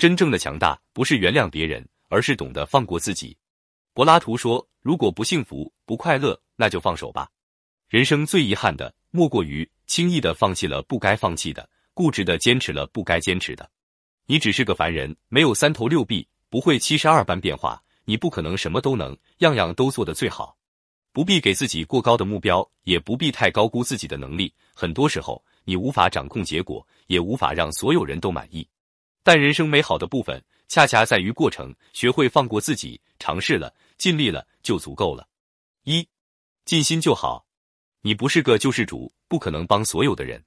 [0.00, 3.36] 真正的强大不是原谅别人，而是懂得放过自己。
[3.92, 7.28] 柏拉图说：“如果不幸福、不快乐，那就放手吧。”
[7.86, 13.70] 人生最遗憾的，莫过于轻易的放弃了不该放弃的，固执的坚持了不该坚持的。
[14.24, 20.56] 你只是个凡人，没有三头六臂，不会七十二般变化，你不可能什么都能，样样都做得最好。
[21.12, 24.50] 不必给自己过高的目标，也不必太高估自己的能力。
[24.72, 28.66] 很多时候，你无法掌控结果，也无法让所有人都满意。
[29.22, 31.74] 但人生美好的部分，恰恰在于过程。
[31.92, 35.28] 学会放过自己，尝试了，尽力了，就足够了。
[35.84, 36.06] 一，
[36.64, 37.46] 尽心就好。
[38.00, 40.42] 你不是个救世主，不可能帮所有的人。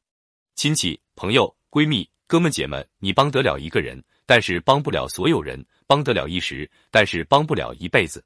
[0.56, 8.24] 亲戚、朋友、闺蜜、哥们姐们，你帮得了一个人，但是帮不了所有人；帮得了一时，但是帮不了一辈子。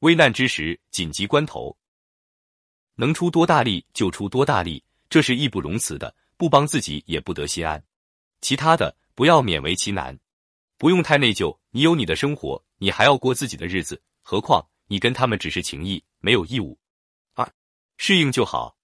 [0.00, 1.76] 危难之时，紧急关头，
[2.94, 6.14] 能出多大力就出多大力，这是义不容辞的。
[6.36, 7.84] 不帮自己也不得心安，
[8.40, 10.18] 其他的不要勉为其难，
[10.78, 11.54] 不用太内疚。
[11.72, 14.00] 你有你的生活，你还要过自己的日子。
[14.22, 16.78] 何况你跟他们只是情谊，没有义务。
[17.34, 17.46] 二，
[17.98, 18.74] 适应就好。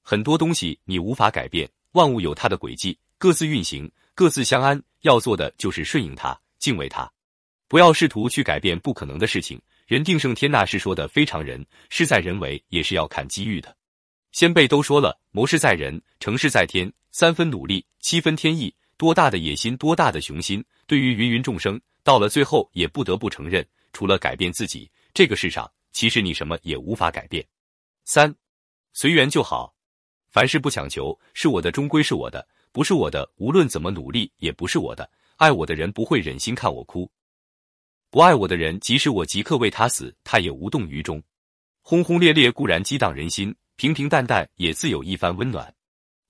[0.00, 4.82] 很多东西你无法改变，万物有它的轨迹，各自运行，各自相安。
[5.02, 7.12] 要做的就是顺应它，敬畏它，
[7.68, 9.60] 不要试图去改变不可能的事情。
[9.86, 13.76] 人定胜天，那是说的非常人，事在人为，也是要看机遇的。
[14.30, 18.74] 先辈都说了，谋事在人，成事在天，三分努力，七分天意。
[19.02, 27.44] 多大的野心，多大的雄心，对于芸芸众生，到了最后也不得不承认，除了改变自己，这个世上其实你什么也无法改变。
[28.04, 28.32] 三，
[28.92, 29.74] 随缘就好，
[30.30, 35.10] 凡事不强求，是我的终归是我的，不是我的，无论怎么努力也不是我的。
[35.36, 37.10] 爱我的人不会忍心看我哭。
[38.08, 41.20] 不爱我的人，即使我即刻为他死，他也无动于衷。
[41.80, 45.74] 轰轰烈烈固然激荡人心，平平淡淡也自有一番温暖。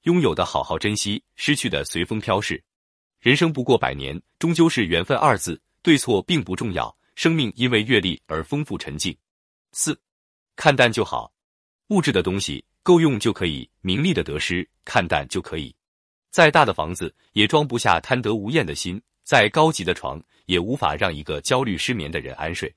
[0.02, 2.62] 拥有的好好珍惜，失去的随风飘逝。
[3.20, 6.94] 人生不过百年，终究是缘分二字，对错并不重要。
[7.14, 9.16] 生命因为阅历而丰富沉静。
[9.72, 9.96] 四，
[10.56, 11.32] 看淡就好。
[11.88, 15.72] 物质的东西够用就可以，名利的得失看淡就可以。
[16.30, 19.00] 再大的房子也装不下贪得无厌的心。
[19.22, 22.74] 再高级的床也无法让一个焦虑失眠的人安睡。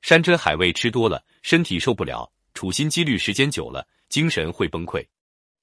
[0.00, 5.06] 山珍海味吃多了，身体受不了；处心积虑时间久了，精神会崩溃。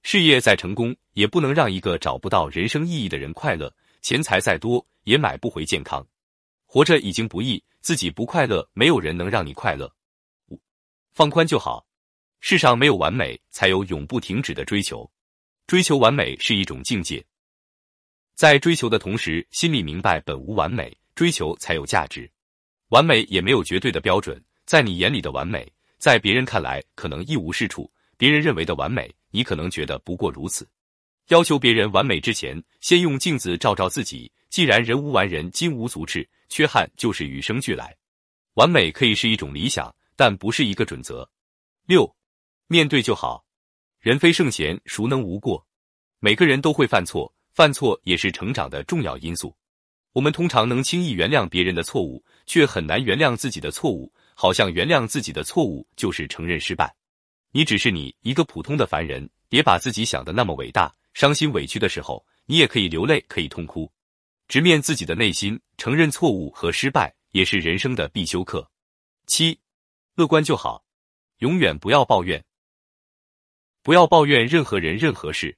[0.02, 3.74] 事业再成功，也不能让一个找不到人生意义的人快乐。
[4.02, 6.06] 钱财再多，也买不回健康。
[6.66, 9.94] 活着已经不易，自己不快乐，没有人能让你快乐。
[10.48, 10.60] 五，
[11.12, 11.86] 放宽就好。
[12.40, 15.10] 世上没有完美，才有永不停止的追求。
[15.68, 17.24] 追求完美是一种境界。
[18.36, 22.32] 在追求的同时，心里明白本无完美，追求才有价值。
[22.88, 27.92] 完美也没有绝对的标准，在你眼里的完美，在别人看来可能一无是处。
[28.20, 30.68] 别人认为的完美，你可能觉得不过如此。
[31.30, 34.30] 要求别人完美之前，先用镜子照照自己。
[34.50, 37.96] 既然人无完人，金无足赤，缺憾就是与生俱来。
[38.56, 41.30] 完美可以是一种理想，但不是一个准则。
[41.86, 42.14] 六，
[42.68, 43.46] 面对就好。
[44.02, 45.66] 人非圣贤，孰能无过？
[46.20, 47.34] 每个人都会犯错。
[47.54, 49.56] 犯错也是成长的重要因素。
[50.12, 54.12] 我们通常能轻易原谅别人的错误，却很难原谅自己的错误。
[54.36, 56.94] 好像原谅自己的错误就是承认失败。
[57.52, 60.94] 你只是你一个普通的凡人，别把自己想的那么伟大。
[61.14, 63.92] 伤心委屈的时候，你也可以流泪，可以痛哭，
[64.48, 68.70] 直面自己的内心，承认错误和失败，也是人生的必修课。
[69.26, 69.60] 七，
[70.16, 70.86] 乐观就好，
[71.40, 72.44] 永远不要抱怨，
[73.82, 75.58] 不要抱怨任何人、任何事。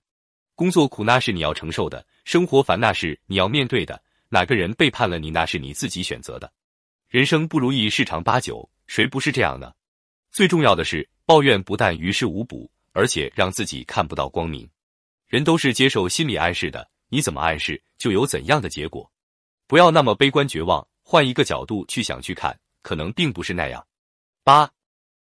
[0.55, 4.01] 工作苦那是你要承受的，生活烦那是你要面对的。
[4.29, 6.51] 哪个人背叛了你，那是你自己选择的。
[7.09, 9.73] 人生不如意十常八九，谁不是这样呢？
[10.31, 14.67] 最重要的是，抱怨不但于事无补，而且让自己看不到光明。
[15.27, 19.11] 人都是接受心理暗示的，你怎么暗示，就有怎样的结果。
[19.67, 23.85] 不要那么悲观绝望，换一个角度去想去看，可能并不是那样。
[24.41, 24.71] 八，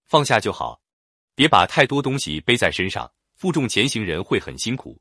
[0.06, 0.81] 放下就好，
[1.34, 4.97] 别把太多东西背在身上，负重前行人会很辛苦。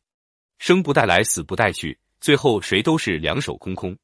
[0.58, 3.96] 生不带来，死不带去，最后谁都是两手空空。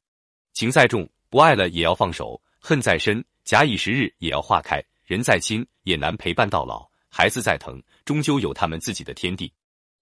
[0.52, 4.80] 情再重，不爱了也要放手；恨再深，假以时日也要化开。
[5.06, 6.86] 人再亲，也难陪伴到老。
[7.08, 9.50] 孩子再疼，终究有他们自己的天地。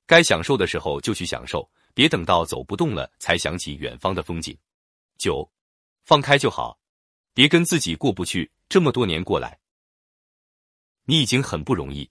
[0.06, 4.56] 该享受的时候就去享受，别等到走不动了才想起远方的风景。
[5.18, 5.48] 九，
[6.04, 6.78] 放开就好，
[7.34, 8.50] 别跟自己过不去。
[8.68, 9.58] 这么多年过来，
[11.04, 12.10] 你已经很不容易。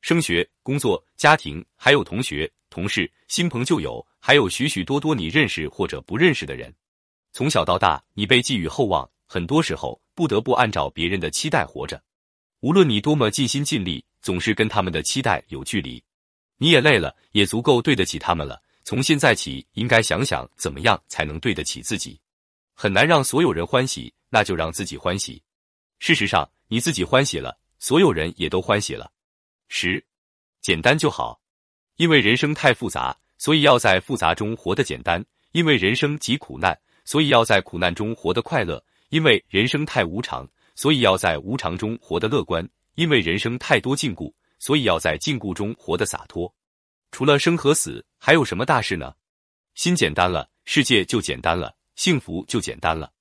[0.00, 2.50] 升学、工作、家庭，还有同学。
[2.70, 6.72] 同事、新朋旧友，还有许许多多你认识或者不认识的人，
[7.32, 12.00] 从小到大，你被寄予厚望，很多时候不得不按照别人的期待活着。
[12.60, 16.02] 无论你多么尽心尽力，总是跟他们的期待有距离。
[16.58, 18.62] 你也累了，也足够对得起他们了。
[18.84, 22.20] 从现在起，应该想想怎么样才能对得起自己。
[22.74, 25.42] 很难让所有人欢喜，那就让自己欢喜。
[26.00, 29.10] 事实上，你自己欢喜了，所有人也都欢喜了。
[29.68, 30.04] 十，
[30.60, 31.40] 简单就好。
[31.96, 35.22] 因为人生太复杂，所以要在复杂中活得简单；
[35.52, 38.78] 因为人生极苦难，所以要在苦难中活得快乐；
[39.08, 40.46] 因为人生太无常，
[40.80, 46.50] 所以要在无常中活得乐观；因为人生太多禁锢，所以要在禁锢中活得洒脱。
[47.10, 49.12] 除了生和死，还有什么大事呢？
[49.74, 53.12] 心简单了，世界就简单了，幸福就简单了。